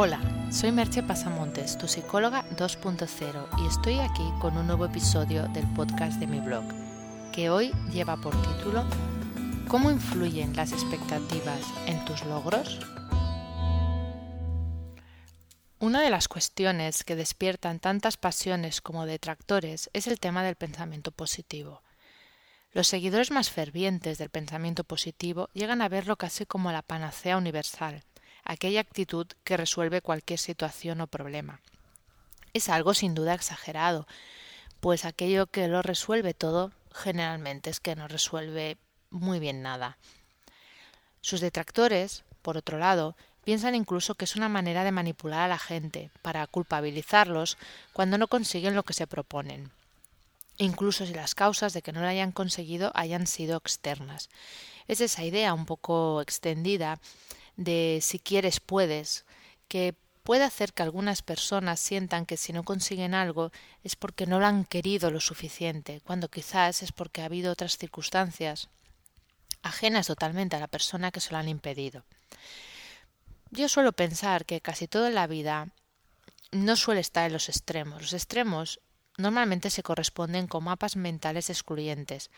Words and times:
Hola, 0.00 0.20
soy 0.52 0.70
Merche 0.70 1.02
Pasamontes, 1.02 1.76
tu 1.76 1.88
psicóloga 1.88 2.48
2.0 2.50 3.48
y 3.60 3.66
estoy 3.66 3.98
aquí 3.98 4.22
con 4.40 4.56
un 4.56 4.68
nuevo 4.68 4.84
episodio 4.84 5.48
del 5.48 5.66
podcast 5.74 6.20
de 6.20 6.28
mi 6.28 6.38
blog, 6.38 6.62
que 7.32 7.50
hoy 7.50 7.72
lleva 7.90 8.16
por 8.16 8.32
título 8.40 8.84
¿Cómo 9.66 9.90
influyen 9.90 10.54
las 10.54 10.70
expectativas 10.70 11.62
en 11.86 12.04
tus 12.04 12.24
logros? 12.26 12.78
Una 15.80 16.00
de 16.00 16.10
las 16.10 16.28
cuestiones 16.28 17.02
que 17.02 17.16
despiertan 17.16 17.80
tantas 17.80 18.16
pasiones 18.16 18.80
como 18.80 19.04
detractores 19.04 19.90
es 19.94 20.06
el 20.06 20.20
tema 20.20 20.44
del 20.44 20.54
pensamiento 20.54 21.10
positivo. 21.10 21.82
Los 22.70 22.86
seguidores 22.86 23.32
más 23.32 23.50
fervientes 23.50 24.18
del 24.18 24.30
pensamiento 24.30 24.84
positivo 24.84 25.50
llegan 25.54 25.82
a 25.82 25.88
verlo 25.88 26.14
casi 26.14 26.46
como 26.46 26.70
la 26.70 26.82
panacea 26.82 27.36
universal, 27.36 28.04
aquella 28.48 28.80
actitud 28.80 29.28
que 29.44 29.56
resuelve 29.56 30.00
cualquier 30.00 30.40
situación 30.40 31.00
o 31.00 31.06
problema. 31.06 31.60
Es 32.54 32.68
algo 32.68 32.94
sin 32.94 33.14
duda 33.14 33.34
exagerado, 33.34 34.08
pues 34.80 35.04
aquello 35.04 35.46
que 35.46 35.68
lo 35.68 35.82
resuelve 35.82 36.34
todo 36.34 36.72
generalmente 36.92 37.70
es 37.70 37.78
que 37.78 37.94
no 37.94 38.08
resuelve 38.08 38.78
muy 39.10 39.38
bien 39.38 39.62
nada. 39.62 39.98
Sus 41.20 41.40
detractores, 41.40 42.24
por 42.42 42.56
otro 42.56 42.78
lado, 42.78 43.16
piensan 43.44 43.74
incluso 43.74 44.14
que 44.14 44.24
es 44.24 44.34
una 44.34 44.48
manera 44.48 44.82
de 44.82 44.92
manipular 44.92 45.40
a 45.40 45.48
la 45.48 45.58
gente 45.58 46.10
para 46.22 46.46
culpabilizarlos 46.46 47.58
cuando 47.92 48.16
no 48.16 48.28
consiguen 48.28 48.74
lo 48.74 48.82
que 48.82 48.94
se 48.94 49.06
proponen, 49.06 49.70
incluso 50.56 51.04
si 51.04 51.12
las 51.12 51.34
causas 51.34 51.74
de 51.74 51.82
que 51.82 51.92
no 51.92 52.00
lo 52.00 52.08
hayan 52.08 52.32
conseguido 52.32 52.92
hayan 52.94 53.26
sido 53.26 53.58
externas. 53.58 54.30
Es 54.86 55.02
esa 55.02 55.22
idea 55.22 55.52
un 55.52 55.66
poco 55.66 56.22
extendida 56.22 56.98
de 57.58 57.98
si 58.00 58.20
quieres 58.20 58.60
puedes, 58.60 59.26
que 59.66 59.94
puede 60.22 60.44
hacer 60.44 60.72
que 60.72 60.84
algunas 60.84 61.22
personas 61.22 61.80
sientan 61.80 62.24
que 62.24 62.36
si 62.36 62.52
no 62.52 62.62
consiguen 62.62 63.14
algo 63.14 63.50
es 63.82 63.96
porque 63.96 64.26
no 64.26 64.38
lo 64.38 64.46
han 64.46 64.64
querido 64.64 65.10
lo 65.10 65.20
suficiente, 65.20 66.00
cuando 66.04 66.28
quizás 66.28 66.82
es 66.82 66.92
porque 66.92 67.20
ha 67.20 67.26
habido 67.26 67.52
otras 67.52 67.76
circunstancias 67.76 68.68
ajenas 69.62 70.06
totalmente 70.06 70.54
a 70.54 70.60
la 70.60 70.68
persona 70.68 71.10
que 71.10 71.20
se 71.20 71.32
lo 71.32 71.38
han 71.38 71.48
impedido. 71.48 72.04
Yo 73.50 73.68
suelo 73.68 73.92
pensar 73.92 74.46
que 74.46 74.60
casi 74.60 74.86
todo 74.86 75.08
en 75.08 75.16
la 75.16 75.26
vida 75.26 75.68
no 76.52 76.76
suele 76.76 77.00
estar 77.00 77.26
en 77.26 77.32
los 77.32 77.48
extremos. 77.48 78.00
Los 78.00 78.12
extremos 78.12 78.80
normalmente 79.16 79.70
se 79.70 79.82
corresponden 79.82 80.46
con 80.46 80.62
mapas 80.62 80.94
mentales 80.94 81.50
excluyentes, 81.50 82.30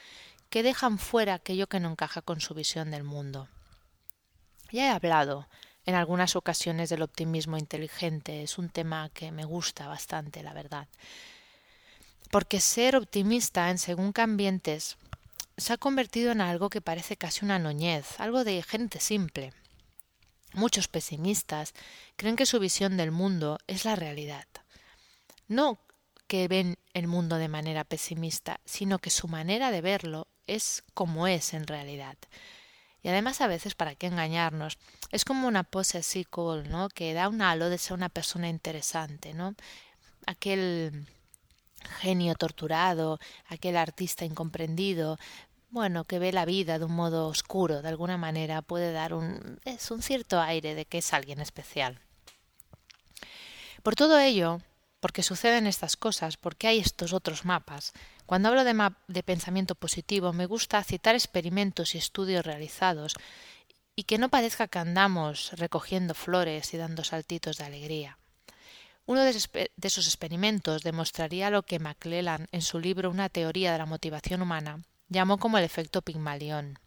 que 0.49 0.63
dejan 0.63 0.99
fuera 0.99 1.35
aquello 1.35 1.67
que 1.67 1.79
no 1.79 1.91
encaja 1.91 2.23
con 2.23 2.41
su 2.41 2.55
visión 2.55 2.91
del 2.91 3.05
mundo. 3.05 3.49
Ya 4.73 4.87
he 4.87 4.91
hablado 4.91 5.49
en 5.87 5.95
algunas 5.95 6.37
ocasiones 6.37 6.91
del 6.91 7.03
optimismo 7.03 7.57
inteligente. 7.57 8.43
Es 8.43 8.59
un 8.59 8.69
tema 8.69 9.11
que 9.13 9.33
me 9.33 9.45
gusta 9.45 9.89
bastante, 9.89 10.43
la 10.43 10.53
verdad. 10.53 10.89
Porque 12.31 12.61
ser 12.61 12.97
optimista 12.97 13.71
en 13.71 13.79
según 13.79 14.13
qué 14.13 14.23
ambientes 14.23 14.97
se 15.57 15.73
ha 15.73 15.77
convertido 15.77 16.33
en 16.33 16.41
algo 16.41 16.71
que 16.71 16.81
parece 16.81 17.17
casi 17.17 17.45
una 17.45 17.59
noñez, 17.59 18.19
algo 18.21 18.45
de 18.45 18.63
gente 18.63 19.01
simple. 19.01 19.53
Muchos 20.53 20.89
pesimistas 20.89 21.75
creen 22.17 22.37
que 22.37 22.47
su 22.47 22.59
visión 22.59 22.97
del 22.97 23.11
mundo 23.11 23.59
es 23.67 23.85
la 23.85 23.97
realidad. 23.97 24.47
No 25.49 25.79
que 26.27 26.47
ven 26.47 26.79
el 26.95 27.09
mundo 27.09 27.37
de 27.37 27.49
manera 27.49 27.83
pesimista, 27.83 28.61
sino 28.65 29.01
que 29.01 29.11
su 29.11 29.27
manera 29.27 29.73
de 29.73 29.81
verlo 29.81 30.29
es 30.47 30.85
como 30.95 31.27
es 31.27 31.55
en 31.55 31.67
realidad. 31.67 32.17
Y 33.03 33.09
además 33.09 33.41
a 33.41 33.47
veces, 33.47 33.75
para 33.75 33.95
qué 33.95 34.07
engañarnos, 34.07 34.79
es 35.11 35.25
como 35.25 35.49
una 35.49 35.63
pose 35.65 35.99
así 35.99 36.25
cool, 36.25 36.69
¿no? 36.69 36.89
Que 36.89 37.15
da 37.15 37.29
un 37.29 37.41
halo 37.43 37.71
de 37.71 37.79
ser 37.79 37.95
una 37.95 38.09
persona 38.09 38.49
interesante, 38.49 39.33
¿no? 39.35 39.55
Aquel 40.27 41.07
genio 42.01 42.35
torturado, 42.35 43.19
aquel 43.49 43.77
artista 43.77 44.25
incomprendido, 44.25 45.19
bueno, 45.71 46.05
que 46.05 46.19
ve 46.19 46.33
la 46.33 46.45
vida 46.45 46.79
de 46.79 46.85
un 46.85 46.93
modo 46.93 47.29
oscuro, 47.29 47.81
de 47.81 47.89
alguna 47.89 48.17
manera, 48.17 48.61
puede 48.61 48.93
dar 48.93 49.15
un, 49.15 49.61
es 49.65 49.91
un 49.91 50.03
cierto 50.03 50.41
aire 50.41 50.75
de 50.75 50.85
que 50.85 50.99
es 50.99 51.13
alguien 51.15 51.41
especial. 51.41 52.01
Por 53.83 53.95
todo 53.95 54.19
ello, 54.19 54.61
porque 54.99 55.23
suceden 55.23 55.67
estas 55.67 55.97
cosas, 55.97 56.37
porque 56.37 56.67
hay 56.67 56.81
estos 56.81 57.13
otros 57.13 57.45
mapas. 57.45 57.93
Cuando 58.31 58.49
hablo 58.49 58.63
de, 58.63 59.23
pensamiento 59.25 59.75
positivo, 59.75 60.33
me 60.33 60.47
gusta 60.47 60.85
citar 60.85 61.17
experimentos 61.17 61.97
y 61.97 61.99
estudios 61.99 62.47
realizados 62.47 63.15
y 63.97 64.05
que 64.05 64.19
no 64.19 64.29
parezca 64.29 64.69
que 64.69 64.79
andamos 64.79 65.51
recogiendo 65.57 66.15
flores 66.15 66.73
y 66.73 66.77
dando 66.77 67.03
saltitos 67.03 67.57
de 67.57 67.65
alegría. 67.65 68.19
Uno 69.05 69.25
de 69.25 69.31
esos 69.31 70.07
experimentos 70.07 70.85
demostraría 70.85 71.51
lo 71.51 71.65
que 71.65 71.81
McClellan 71.81 72.47
en 72.53 72.63
su 72.63 72.79
libro 72.79 73.11
Una 73.11 73.31
teoría 73.31 73.73
de 73.73 73.79
la 73.79 73.87
motivación 73.87 74.43
humana 74.43 74.85
llamó 75.09 75.39
como 75.39 75.59
el 75.59 75.65
efecto 75.65 76.01
Pigmalión. 76.01 76.79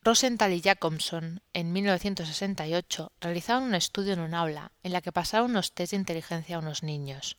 Rosenthal 0.00 0.52
y 0.52 0.62
Jacobson, 0.62 1.42
en 1.54 1.72
1968, 1.72 3.10
realizaron 3.20 3.64
un 3.64 3.74
estudio 3.74 4.12
en 4.12 4.20
un 4.20 4.32
aula 4.34 4.70
en 4.84 4.92
la 4.92 5.00
que 5.00 5.10
pasaron 5.10 5.50
unos 5.50 5.72
test 5.72 5.90
de 5.90 5.96
inteligencia 5.96 6.54
a 6.54 6.60
unos 6.60 6.84
niños. 6.84 7.36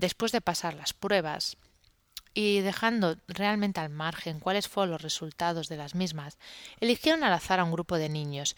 Después 0.00 0.32
de 0.32 0.40
pasar 0.40 0.72
las 0.72 0.94
pruebas 0.94 1.58
y 2.32 2.60
dejando 2.60 3.18
realmente 3.28 3.80
al 3.80 3.90
margen 3.90 4.40
cuáles 4.40 4.66
fueron 4.66 4.92
los 4.92 5.02
resultados 5.02 5.68
de 5.68 5.76
las 5.76 5.94
mismas, 5.94 6.38
eligieron 6.80 7.22
al 7.22 7.34
azar 7.34 7.60
a 7.60 7.64
un 7.64 7.72
grupo 7.72 7.96
de 7.96 8.08
niños, 8.08 8.56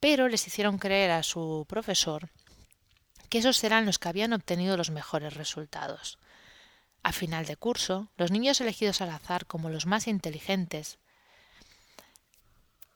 pero 0.00 0.26
les 0.26 0.48
hicieron 0.48 0.78
creer 0.78 1.12
a 1.12 1.22
su 1.22 1.64
profesor 1.68 2.28
que 3.28 3.38
esos 3.38 3.62
eran 3.62 3.86
los 3.86 4.00
que 4.00 4.08
habían 4.08 4.32
obtenido 4.32 4.76
los 4.76 4.90
mejores 4.90 5.34
resultados. 5.34 6.18
A 7.04 7.12
final 7.12 7.46
de 7.46 7.54
curso, 7.54 8.08
los 8.16 8.32
niños 8.32 8.60
elegidos 8.60 9.00
al 9.00 9.10
azar 9.10 9.46
como 9.46 9.70
los 9.70 9.86
más 9.86 10.08
inteligentes 10.08 10.98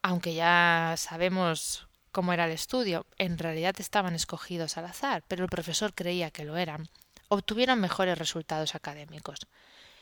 aunque 0.01 0.33
ya 0.33 0.95
sabemos 0.97 1.87
cómo 2.11 2.33
era 2.33 2.45
el 2.45 2.51
estudio, 2.51 3.05
en 3.17 3.37
realidad 3.37 3.75
estaban 3.79 4.15
escogidos 4.15 4.77
al 4.77 4.85
azar, 4.85 5.23
pero 5.29 5.43
el 5.43 5.49
profesor 5.49 5.93
creía 5.93 6.31
que 6.31 6.45
lo 6.45 6.57
eran, 6.57 6.89
obtuvieron 7.29 7.79
mejores 7.79 8.17
resultados 8.17 8.75
académicos. 8.75 9.39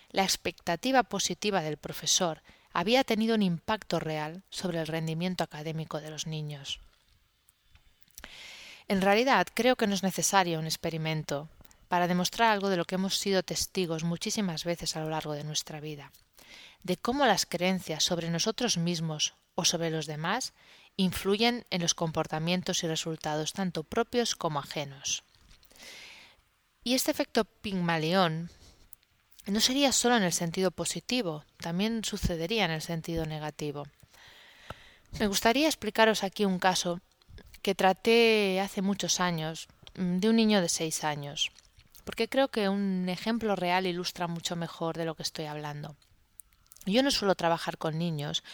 La 0.10 0.24
expectativa 0.24 1.04
positiva 1.04 1.62
del 1.62 1.78
profesor 1.78 2.42
había 2.74 3.04
tenido 3.04 3.36
un 3.36 3.44
impacto 3.44 4.00
real 4.00 4.44
sobre 4.50 4.80
el 4.80 4.88
rendimiento 4.88 5.44
académico 5.44 6.02
de 6.02 6.10
los 6.10 6.26
niños. 6.28 6.80
En 8.88 9.02
realidad 9.02 9.48
creo 9.54 9.76
que 9.76 9.88
no 9.88 9.94
es 9.94 10.04
necesario 10.04 10.60
un 10.60 10.66
experimento 10.66 11.50
para 11.90 12.08
demostrar 12.08 12.52
algo 12.52 12.70
de 12.70 12.78
lo 12.78 12.86
que 12.86 12.96
hemos 12.96 13.18
sido 13.18 13.44
testigos 13.44 14.04
muchísimas 14.04 14.64
veces 14.64 14.96
a 14.96 15.02
lo 15.02 15.10
largo 15.10 15.34
de 15.34 15.44
nuestra 15.44 15.80
vida, 15.80 16.12
de 16.84 16.98
cómo 16.98 17.26
las 17.26 17.46
creencias 17.46 18.04
sobre 18.04 18.30
nosotros 18.30 18.78
mismos 18.78 19.36
o 19.56 19.66
sobre 19.66 19.90
los 19.90 20.06
demás 20.06 20.54
influyen 20.96 21.66
en 21.70 21.82
los 21.82 21.94
comportamientos 21.94 22.84
y 22.84 22.88
resultados 22.88 23.54
tanto 23.54 23.84
propios 23.84 24.36
como 24.36 24.60
ajenos. 24.60 25.24
Y 26.88 26.94
este 26.94 27.12
efecto 27.12 27.44
Pigmalión 27.44 28.50
no 29.46 29.60
sería 29.60 29.92
solo 29.92 30.16
en 30.16 30.24
el 30.24 30.32
sentido 30.32 30.72
positivo, 30.72 31.44
también 31.58 32.06
sucedería 32.06 32.64
en 32.64 32.72
el 32.72 32.82
sentido 32.82 33.26
negativo. 33.26 33.84
Me 35.20 35.28
gustaría 35.28 35.68
explicaros 35.68 36.24
aquí 36.24 36.46
un 36.46 36.60
caso 36.60 37.02
que 37.62 37.76
traté 37.76 38.62
hace 38.62 38.82
muchos 38.82 39.20
años 39.20 39.68
mm, 39.96 40.20
de 40.20 40.30
un 40.30 40.38
niño 40.38 40.62
de 40.62 40.70
seis 40.70 41.04
años, 41.04 41.52
porque 42.06 42.30
creo 42.30 42.48
que 42.48 42.70
un 42.70 43.10
ejemplo 43.10 43.58
real 43.58 43.86
ilustra 43.86 44.28
mucho 44.30 44.56
mejor 44.56 44.96
de 44.96 45.04
lo 45.04 45.14
que 45.14 45.24
estoy 45.24 45.44
hablando. 45.44 45.98
Yo 46.86 47.04
no 47.04 47.12
suelo 47.12 47.36
trabajar 47.36 47.78
con 47.78 47.98
niños, 47.98 48.46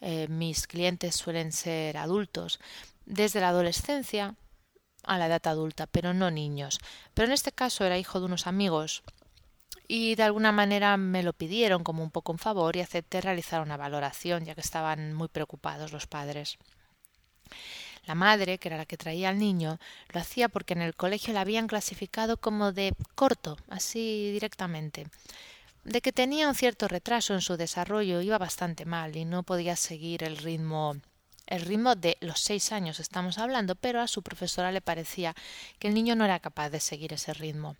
eh, 0.00 0.26
mis 0.28 0.66
clientes 0.66 1.16
suelen 1.16 1.52
ser 1.52 1.98
adultos, 1.98 2.60
desde 3.04 3.40
la 3.40 3.50
adolescencia 3.50 4.36
a 5.06 5.18
la 5.18 5.26
edad 5.26 5.46
adulta, 5.46 5.86
pero 5.86 6.14
no 6.14 6.30
niños. 6.30 6.78
Pero 7.14 7.26
en 7.26 7.32
este 7.32 7.52
caso 7.52 7.84
era 7.84 7.98
hijo 7.98 8.20
de 8.20 8.26
unos 8.26 8.46
amigos 8.46 9.02
y 9.86 10.14
de 10.14 10.22
alguna 10.22 10.52
manera 10.52 10.96
me 10.96 11.22
lo 11.22 11.32
pidieron 11.32 11.84
como 11.84 12.02
un 12.02 12.10
poco 12.10 12.32
un 12.32 12.38
favor 12.38 12.76
y 12.76 12.80
acepté 12.80 13.20
realizar 13.20 13.60
una 13.60 13.76
valoración, 13.76 14.44
ya 14.44 14.54
que 14.54 14.60
estaban 14.60 15.14
muy 15.14 15.28
preocupados 15.28 15.92
los 15.92 16.06
padres. 16.06 16.58
La 18.06 18.14
madre, 18.14 18.58
que 18.58 18.68
era 18.68 18.76
la 18.76 18.86
que 18.86 18.96
traía 18.96 19.30
al 19.30 19.38
niño, 19.38 19.78
lo 20.12 20.20
hacía 20.20 20.48
porque 20.48 20.74
en 20.74 20.82
el 20.82 20.94
colegio 20.94 21.32
la 21.32 21.40
habían 21.40 21.66
clasificado 21.66 22.36
como 22.36 22.72
de 22.72 22.94
corto, 23.14 23.56
así 23.68 24.30
directamente 24.32 25.06
de 25.84 26.00
que 26.00 26.12
tenía 26.12 26.48
un 26.48 26.54
cierto 26.54 26.88
retraso 26.88 27.34
en 27.34 27.42
su 27.42 27.56
desarrollo 27.56 28.22
iba 28.22 28.38
bastante 28.38 28.84
mal 28.86 29.16
y 29.16 29.24
no 29.24 29.42
podía 29.42 29.76
seguir 29.76 30.24
el 30.24 30.38
ritmo 30.38 30.96
el 31.46 31.62
ritmo 31.62 31.94
de 31.94 32.16
los 32.20 32.40
seis 32.40 32.72
años 32.72 33.00
estamos 33.00 33.38
hablando, 33.38 33.74
pero 33.74 34.00
a 34.00 34.08
su 34.08 34.22
profesora 34.22 34.72
le 34.72 34.80
parecía 34.80 35.34
que 35.78 35.88
el 35.88 35.94
niño 35.94 36.16
no 36.16 36.24
era 36.24 36.40
capaz 36.40 36.70
de 36.70 36.80
seguir 36.80 37.12
ese 37.12 37.34
ritmo. 37.34 37.76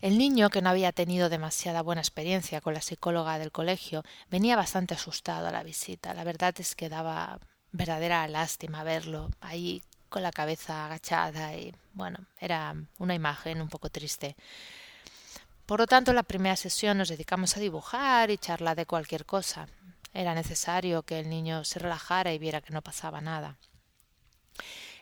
El 0.00 0.16
niño, 0.16 0.48
que 0.48 0.62
no 0.62 0.70
había 0.70 0.92
tenido 0.92 1.28
demasiada 1.28 1.82
buena 1.82 2.00
experiencia 2.00 2.60
con 2.60 2.72
la 2.72 2.80
psicóloga 2.80 3.38
del 3.38 3.52
colegio, 3.52 4.02
venía 4.30 4.56
bastante 4.56 4.94
asustado 4.94 5.48
a 5.48 5.52
la 5.52 5.62
visita. 5.62 6.14
La 6.14 6.24
verdad 6.24 6.54
es 6.58 6.74
que 6.74 6.88
daba 6.88 7.38
verdadera 7.72 8.26
lástima 8.26 8.82
verlo 8.82 9.30
ahí 9.40 9.82
con 10.08 10.22
la 10.22 10.32
cabeza 10.32 10.86
agachada 10.86 11.54
y 11.54 11.74
bueno, 11.92 12.18
era 12.38 12.74
una 12.98 13.14
imagen 13.14 13.60
un 13.60 13.68
poco 13.68 13.90
triste. 13.90 14.36
Por 15.66 15.80
lo 15.80 15.86
tanto, 15.86 16.10
en 16.10 16.16
la 16.16 16.24
primera 16.24 16.56
sesión 16.56 16.98
nos 16.98 17.10
dedicamos 17.10 17.56
a 17.56 17.60
dibujar 17.60 18.30
y 18.30 18.38
charlar 18.38 18.76
de 18.76 18.86
cualquier 18.86 19.24
cosa. 19.24 19.68
Era 20.12 20.34
necesario 20.34 21.02
que 21.02 21.20
el 21.20 21.28
niño 21.28 21.64
se 21.64 21.78
relajara 21.78 22.32
y 22.32 22.38
viera 22.38 22.60
que 22.60 22.72
no 22.72 22.82
pasaba 22.82 23.20
nada. 23.20 23.58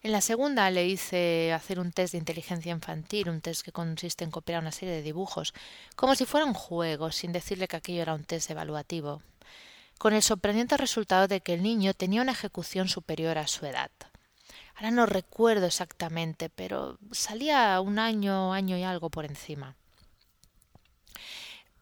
En 0.03 0.13
la 0.13 0.21
segunda 0.21 0.71
le 0.71 0.87
hice 0.87 1.53
hacer 1.53 1.81
un 1.81 1.91
test 1.91 2.13
de 2.13 2.19
inteligencia 2.19 2.71
infantil, 2.71 3.29
un 3.29 3.41
test 3.41 3.63
que 3.63 3.73
consiste 3.73 4.23
en 4.23 4.31
copiar 4.31 4.63
una 4.63 4.71
serie 4.71 4.95
de 4.95 5.03
dibujos, 5.03 5.55
como 5.97 6.15
si 6.15 6.25
fuera 6.25 6.47
un 6.47 6.55
juego, 6.55 7.11
sin 7.11 7.33
decirle 7.33 7.67
que 7.67 7.77
aquello 7.77 8.03
era 8.03 8.15
un 8.15 8.25
test 8.25 8.51
evaluativo, 8.51 9.23
con 9.99 10.13
el 10.15 10.23
sorprendente 10.23 10.77
resultado 10.77 11.27
de 11.27 11.41
que 11.41 11.55
el 11.55 11.65
niño 11.65 11.95
tenía 11.95 12.23
una 12.23 12.33
ejecución 12.33 12.89
superior 12.89 13.39
a 13.39 13.49
su 13.49 13.67
edad. 13.67 13.91
Ahora 14.77 14.93
no 14.93 15.07
recuerdo 15.07 15.67
exactamente, 15.67 16.49
pero 16.49 16.99
salía 17.11 17.81
un 17.81 17.99
año, 17.99 18.53
año 18.53 18.77
y 18.77 18.85
algo 18.85 19.11
por 19.11 19.25
encima. 19.25 19.75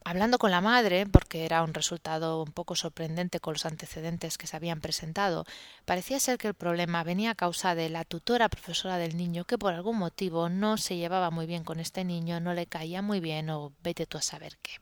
Hablando 0.09 0.39
con 0.39 0.53
la 0.53 0.61
madre, 0.61 1.05
porque 1.05 1.45
era 1.45 1.65
un 1.65 1.75
resultado 1.75 2.41
un 2.41 2.53
poco 2.53 2.77
sorprendente 2.77 3.41
con 3.41 3.55
los 3.55 3.67
antecedentes 3.67 4.39
que 4.39 4.47
se 4.47 4.55
habían 4.55 4.81
presentado, 4.81 5.45
parecía 5.85 6.21
ser 6.21 6.39
que 6.39 6.47
el 6.47 6.55
problema 6.55 7.03
venía 7.03 7.33
a 7.33 7.35
causa 7.35 7.75
de 7.75 7.89
la 7.89 8.05
tutora 8.05 8.49
profesora 8.49 8.99
del 8.99 9.17
niño 9.17 9.47
que 9.47 9.59
por 9.59 9.75
algún 9.75 9.99
motivo 9.99 10.49
no 10.49 10.77
se 10.77 10.97
llevaba 10.97 11.33
muy 11.33 11.47
bien 11.47 11.65
con 11.65 11.81
este 11.81 12.05
niño, 12.05 12.39
no 12.39 12.55
le 12.55 12.67
caía 12.67 13.03
muy 13.03 13.19
bien 13.19 13.51
o 13.51 13.73
vete 13.83 14.07
tú 14.07 14.17
a 14.17 14.23
saber 14.23 14.57
qué. 14.63 14.75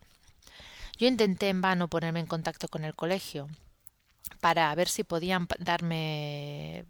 Yo 0.99 1.09
intenté 1.09 1.49
en 1.49 1.63
vano 1.63 1.89
ponerme 1.89 2.21
en 2.21 2.27
contacto 2.27 2.69
con 2.69 2.85
el 2.85 2.95
colegio 2.95 3.49
para 4.43 4.75
ver 4.75 4.91
si 4.91 5.05
podían 5.05 5.49
darme 5.59 6.85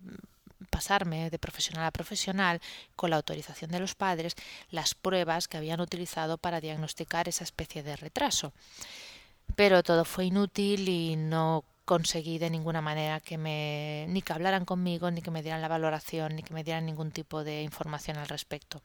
pasarme 0.75 1.31
de 1.31 1.39
profesional 1.39 1.85
a 1.87 1.93
profesional, 1.93 2.61
con 2.97 3.11
la 3.11 3.17
autorización 3.17 3.71
de 3.71 3.79
los 3.79 3.95
padres, 3.95 4.35
las 4.71 4.97
pruebas 4.97 5.47
que 5.47 5.57
habían 5.57 5.81
utilizado 5.81 6.37
para 6.37 6.61
diagnosticar 6.61 7.29
esa 7.29 7.45
especie 7.45 7.85
de 7.85 7.95
retraso. 7.95 8.53
Pero 9.55 9.85
todo 9.85 10.05
fue 10.05 10.25
inútil 10.25 10.89
y 10.89 11.15
no 11.15 11.63
conseguí 11.85 12.39
de 12.39 12.51
ninguna 12.51 12.81
manera 12.81 13.21
que 13.21 13.39
me 13.39 14.07
ni 14.09 14.21
que 14.21 14.33
hablaran 14.33 14.65
conmigo, 14.65 15.13
ni 15.13 15.23
que 15.23 15.31
me 15.31 15.43
dieran 15.43 15.63
la 15.63 15.69
valoración, 15.69 16.35
ni 16.35 16.43
que 16.43 16.55
me 16.55 16.65
dieran 16.65 16.87
ningún 16.87 17.13
tipo 17.13 17.45
de 17.45 17.63
información 17.63 18.17
al 18.17 18.27
respecto. 18.27 18.83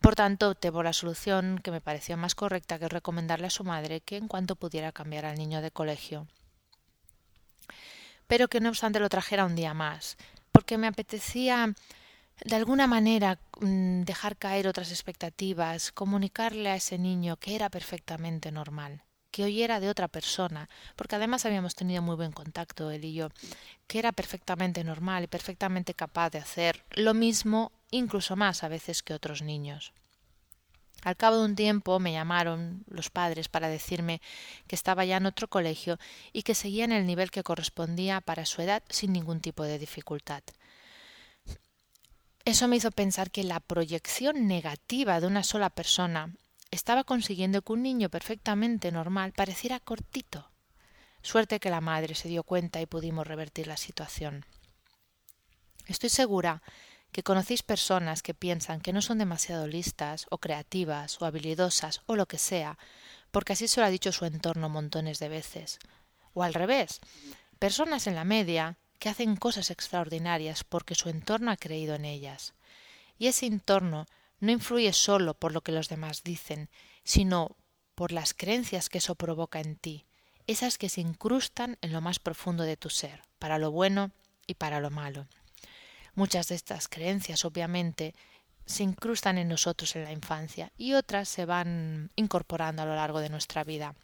Por 0.00 0.14
tanto, 0.14 0.50
opté 0.50 0.72
por 0.72 0.86
la 0.86 0.94
solución 0.94 1.60
que 1.62 1.70
me 1.70 1.82
pareció 1.82 2.16
más 2.16 2.34
correcta 2.34 2.78
que 2.78 2.88
recomendarle 2.88 3.48
a 3.48 3.56
su 3.58 3.64
madre 3.64 4.00
que 4.00 4.16
en 4.16 4.28
cuanto 4.28 4.56
pudiera 4.56 4.92
cambiar 4.92 5.26
al 5.26 5.36
niño 5.36 5.60
de 5.60 5.70
colegio. 5.70 6.26
Pero 8.26 8.48
que 8.48 8.60
no 8.60 8.68
obstante 8.68 9.00
lo 9.00 9.08
trajera 9.08 9.44
un 9.44 9.56
día 9.56 9.74
más, 9.74 10.16
porque 10.52 10.78
me 10.78 10.86
apetecía 10.86 11.74
de 12.44 12.56
alguna 12.56 12.86
manera 12.86 13.38
mm, 13.60 14.02
dejar 14.02 14.36
caer 14.36 14.68
otras 14.68 14.90
expectativas, 14.90 15.92
comunicarle 15.92 16.70
a 16.70 16.76
ese 16.76 16.98
niño 16.98 17.36
que 17.36 17.54
era 17.54 17.68
perfectamente 17.68 18.52
normal, 18.52 19.02
que 19.30 19.44
oyera 19.44 19.80
de 19.80 19.88
otra 19.88 20.08
persona, 20.08 20.68
porque 20.96 21.16
además 21.16 21.44
habíamos 21.44 21.74
tenido 21.74 22.02
muy 22.02 22.16
buen 22.16 22.32
contacto 22.32 22.90
él 22.90 23.04
y 23.04 23.14
yo, 23.14 23.28
que 23.86 23.98
era 23.98 24.12
perfectamente 24.12 24.84
normal 24.84 25.24
y 25.24 25.26
perfectamente 25.26 25.94
capaz 25.94 26.30
de 26.30 26.38
hacer 26.38 26.84
lo 26.90 27.14
mismo, 27.14 27.72
incluso 27.90 28.36
más 28.36 28.62
a 28.62 28.68
veces 28.68 29.02
que 29.02 29.14
otros 29.14 29.42
niños. 29.42 29.92
Al 31.02 31.16
cabo 31.16 31.38
de 31.38 31.44
un 31.44 31.54
tiempo 31.56 32.00
me 32.00 32.12
llamaron 32.12 32.84
los 32.88 33.08
padres 33.10 33.48
para 33.48 33.68
decirme 33.68 34.20
que 34.66 34.74
estaba 34.74 35.04
ya 35.04 35.18
en 35.18 35.26
otro 35.26 35.48
colegio 35.48 35.98
y 36.32 36.42
que 36.42 36.54
seguía 36.54 36.84
en 36.84 36.92
el 36.92 37.06
nivel 37.06 37.30
que 37.30 37.44
correspondía 37.44 38.20
para 38.20 38.46
su 38.46 38.62
edad 38.62 38.82
sin 38.88 39.12
ningún 39.12 39.40
tipo 39.40 39.62
de 39.64 39.78
dificultad. 39.78 40.42
Eso 42.44 42.66
me 42.66 42.76
hizo 42.76 42.90
pensar 42.90 43.30
que 43.30 43.44
la 43.44 43.60
proyección 43.60 44.46
negativa 44.46 45.20
de 45.20 45.26
una 45.26 45.44
sola 45.44 45.70
persona 45.70 46.34
estaba 46.70 47.04
consiguiendo 47.04 47.62
que 47.62 47.72
un 47.72 47.82
niño 47.82 48.08
perfectamente 48.08 48.90
normal 48.90 49.32
pareciera 49.32 49.80
cortito. 49.80 50.50
Suerte 51.22 51.60
que 51.60 51.70
la 51.70 51.80
madre 51.80 52.14
se 52.14 52.28
dio 52.28 52.42
cuenta 52.42 52.80
y 52.80 52.86
pudimos 52.86 53.26
revertir 53.26 53.66
la 53.66 53.76
situación. 53.76 54.46
Estoy 55.86 56.10
segura 56.10 56.62
que 57.12 57.22
conocéis 57.22 57.62
personas 57.62 58.22
que 58.22 58.34
piensan 58.34 58.80
que 58.80 58.92
no 58.92 59.02
son 59.02 59.18
demasiado 59.18 59.66
listas 59.66 60.26
o 60.30 60.38
creativas 60.38 61.20
o 61.20 61.24
habilidosas 61.24 62.02
o 62.06 62.16
lo 62.16 62.26
que 62.26 62.38
sea, 62.38 62.78
porque 63.30 63.54
así 63.54 63.68
se 63.68 63.80
lo 63.80 63.86
ha 63.86 63.90
dicho 63.90 64.12
su 64.12 64.24
entorno 64.24 64.68
montones 64.68 65.18
de 65.18 65.28
veces. 65.28 65.78
O 66.34 66.42
al 66.42 66.54
revés, 66.54 67.00
personas 67.58 68.06
en 68.06 68.14
la 68.14 68.24
media 68.24 68.78
que 68.98 69.08
hacen 69.08 69.36
cosas 69.36 69.70
extraordinarias 69.70 70.64
porque 70.64 70.94
su 70.94 71.08
entorno 71.08 71.50
ha 71.50 71.56
creído 71.56 71.94
en 71.94 72.04
ellas. 72.04 72.54
Y 73.18 73.26
ese 73.26 73.46
entorno 73.46 74.06
no 74.40 74.52
influye 74.52 74.92
solo 74.92 75.34
por 75.34 75.52
lo 75.52 75.62
que 75.62 75.72
los 75.72 75.88
demás 75.88 76.22
dicen, 76.22 76.68
sino 77.04 77.56
por 77.94 78.12
las 78.12 78.34
creencias 78.34 78.88
que 78.88 78.98
eso 78.98 79.14
provoca 79.14 79.60
en 79.60 79.76
ti, 79.76 80.06
esas 80.46 80.78
que 80.78 80.88
se 80.88 81.00
incrustan 81.00 81.78
en 81.80 81.92
lo 81.92 82.00
más 82.00 82.18
profundo 82.20 82.62
de 82.62 82.76
tu 82.76 82.90
ser, 82.90 83.22
para 83.38 83.58
lo 83.58 83.70
bueno 83.70 84.12
y 84.46 84.54
para 84.54 84.80
lo 84.80 84.90
malo. 84.90 85.26
Muchas 86.18 86.48
de 86.48 86.56
estas 86.56 86.88
creencias, 86.88 87.44
obviamente, 87.44 88.12
se 88.66 88.82
incrustan 88.82 89.38
en 89.38 89.46
nosotros 89.46 89.94
en 89.94 90.02
la 90.02 90.10
infancia 90.10 90.72
y 90.76 90.94
otras 90.94 91.28
se 91.28 91.44
van 91.44 92.10
incorporando 92.16 92.82
a 92.82 92.86
lo 92.86 92.96
largo 92.96 93.20
de 93.20 93.28
nuestra 93.28 93.62
vida. 93.62 93.94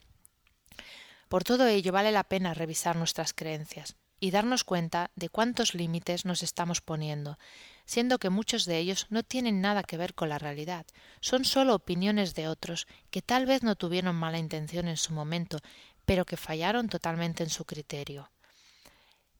Por 1.28 1.42
todo 1.42 1.66
ello 1.66 1.90
vale 1.90 2.12
la 2.12 2.22
pena 2.22 2.54
revisar 2.54 2.94
nuestras 2.94 3.32
creencias 3.32 3.96
y 4.20 4.30
darnos 4.30 4.62
cuenta 4.62 5.10
de 5.16 5.28
cuántos 5.28 5.74
límites 5.74 6.24
nos 6.24 6.44
estamos 6.44 6.80
poniendo, 6.80 7.36
siendo 7.84 8.20
que 8.20 8.30
muchos 8.30 8.64
de 8.64 8.78
ellos 8.78 9.08
no 9.10 9.24
tienen 9.24 9.60
nada 9.60 9.82
que 9.82 9.96
ver 9.96 10.14
con 10.14 10.28
la 10.28 10.38
realidad, 10.38 10.86
son 11.18 11.44
solo 11.44 11.74
opiniones 11.74 12.36
de 12.36 12.46
otros 12.46 12.86
que 13.10 13.22
tal 13.22 13.44
vez 13.44 13.64
no 13.64 13.74
tuvieron 13.74 14.14
mala 14.14 14.38
intención 14.38 14.86
en 14.86 14.98
su 14.98 15.12
momento, 15.12 15.58
pero 16.04 16.24
que 16.24 16.36
fallaron 16.36 16.88
totalmente 16.88 17.42
en 17.42 17.50
su 17.50 17.64
criterio 17.64 18.30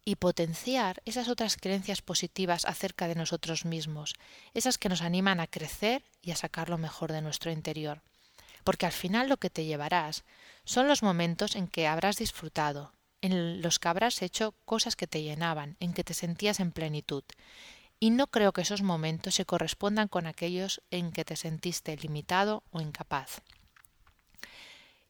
y 0.05 0.17
potenciar 0.17 1.01
esas 1.05 1.29
otras 1.29 1.57
creencias 1.57 2.03
positivas 2.03 2.65
acerca 2.67 3.09
de 3.09 3.15
nosotros 3.15 3.65
mismos, 3.65 4.15
esas 4.53 4.77
que 4.79 4.89
nos 4.89 5.03
animan 5.03 5.41
a 5.41 5.47
crecer 5.47 6.05
y 6.21 6.31
a 6.31 6.37
sacar 6.37 6.69
lo 6.69 6.79
mejor 6.79 7.13
de 7.13 7.23
nuestro 7.23 7.51
interior. 7.51 8.03
Porque 8.65 8.87
al 8.87 8.93
final 8.93 9.29
lo 9.29 9.39
que 9.39 9.51
te 9.51 9.65
llevarás 9.65 10.25
son 10.65 10.89
los 10.89 11.03
momentos 11.03 11.57
en 11.57 11.69
que 11.69 11.87
habrás 11.87 12.17
disfrutado, 12.17 12.93
en 13.21 13.63
los 13.63 13.79
que 13.79 13.89
habrás 13.89 14.21
hecho 14.21 14.55
cosas 14.65 14.97
que 14.97 15.07
te 15.07 15.23
llenaban, 15.23 15.77
en 15.81 15.95
que 15.95 16.05
te 16.05 16.15
sentías 16.15 16.61
en 16.61 16.73
plenitud. 16.73 17.25
Y 17.99 18.11
no 18.11 18.27
creo 18.27 18.53
que 18.53 18.63
esos 18.63 18.83
momentos 18.83 19.35
se 19.35 19.47
correspondan 19.47 20.09
con 20.09 20.27
aquellos 20.27 20.83
en 20.91 21.13
que 21.13 21.25
te 21.25 21.37
sentiste 21.37 21.97
limitado 21.97 22.63
o 22.71 22.81
incapaz. 22.81 23.41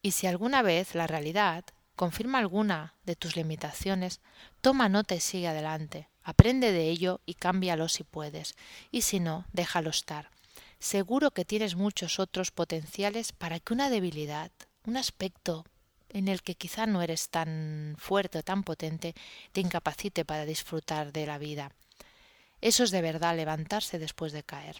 Y 0.03 0.13
si 0.13 0.27
alguna 0.27 0.63
vez 0.63 0.95
la 0.95 1.07
realidad 1.07 1.65
confirma 1.97 2.39
alguna 2.39 2.95
de 3.05 3.17
tus 3.17 3.37
limitaciones, 3.37 4.21
toma 4.61 4.89
nota 4.89 5.15
y 5.15 5.21
sigue 5.21 5.49
adelante. 5.49 6.09
Aprende 6.23 6.73
de 6.73 6.89
ello 6.89 7.21
y 7.27 7.35
cámbialo 7.35 7.89
si 7.89 8.03
puedes, 8.03 8.55
y 8.91 9.03
si 9.03 9.21
no, 9.21 9.47
déjalo 9.53 9.91
estar. 9.91 10.31
Seguro 10.79 11.31
que 11.31 11.45
tienes 11.45 11.77
muchos 11.77 12.19
otros 12.19 12.51
potenciales 12.51 13.33
para 13.33 13.61
que 13.61 13.73
una 13.73 13.91
debilidad, 13.91 14.51
un 14.87 14.97
aspecto 14.97 15.65
en 16.09 16.29
el 16.29 16.43
que 16.43 16.55
quizá 16.55 16.87
no 16.87 17.03
eres 17.03 17.29
tan 17.29 17.97
fuerte 17.99 18.39
o 18.39 18.43
tan 18.43 18.63
potente, 18.63 19.15
te 19.53 19.61
incapacite 19.61 20.25
para 20.25 20.47
disfrutar 20.47 21.13
de 21.13 21.27
la 21.27 21.39
vida. 21.39 21.73
Eso 22.61 22.85
es 22.85 22.91
de 22.91 23.03
verdad 23.03 23.37
levantarse 23.37 23.99
después 23.99 24.33
de 24.33 24.43
caer. 24.43 24.77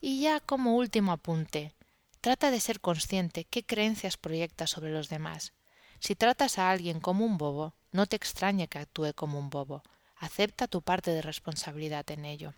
Y 0.00 0.22
ya 0.22 0.40
como 0.40 0.76
último 0.76 1.12
apunte, 1.12 1.74
trata 2.20 2.50
de 2.50 2.60
ser 2.60 2.80
consciente 2.80 3.44
qué 3.44 3.64
creencias 3.64 4.16
proyectas 4.16 4.70
sobre 4.70 4.92
los 4.92 5.08
demás 5.08 5.52
si 6.00 6.16
tratas 6.16 6.58
a 6.58 6.70
alguien 6.70 6.98
como 6.98 7.24
un 7.24 7.38
bobo, 7.38 7.74
no 7.92 8.06
te 8.06 8.16
extrañe 8.16 8.68
que 8.68 8.78
actúe 8.78 9.12
como 9.14 9.38
un 9.38 9.50
bobo. 9.50 9.82
Acepta 10.16 10.66
tu 10.66 10.82
parte 10.82 11.10
de 11.12 11.22
responsabilidad 11.22 12.10
en 12.10 12.24
ello. 12.24 12.54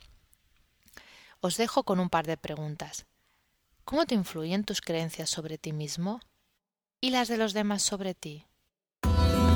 Os 1.40 1.56
dejo 1.56 1.82
con 1.82 2.00
un 2.00 2.08
par 2.08 2.26
de 2.26 2.36
preguntas. 2.36 3.06
¿Cómo 3.84 4.06
te 4.06 4.14
influyen 4.14 4.64
tus 4.64 4.80
creencias 4.80 5.28
sobre 5.28 5.58
ti 5.58 5.72
mismo? 5.72 6.20
¿Y 7.00 7.10
las 7.10 7.28
de 7.28 7.36
los 7.36 7.52
demás 7.52 7.82
sobre 7.82 8.14
ti? 8.14 8.46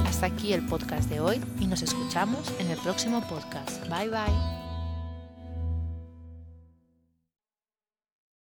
Hasta 0.07 0.26
aquí 0.26 0.52
el 0.52 0.66
podcast 0.66 1.09
de 1.09 1.21
hoy 1.21 1.40
y 1.61 1.66
nos 1.66 1.83
escuchamos 1.83 2.52
en 2.59 2.71
el 2.71 2.78
próximo 2.78 3.21
podcast. 3.28 3.87
Bye 3.88 4.09
bye. 4.09 4.56